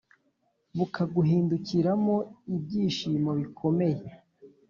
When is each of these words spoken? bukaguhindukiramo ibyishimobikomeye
bukaguhindukiramo 0.77 2.15
ibyishimobikomeye 2.55 4.05